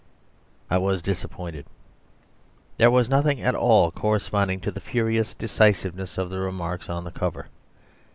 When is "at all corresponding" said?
3.39-4.59